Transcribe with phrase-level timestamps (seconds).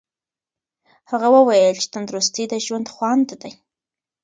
[1.11, 3.53] هغه وویل چې تندرستي د ژوند خوند دی.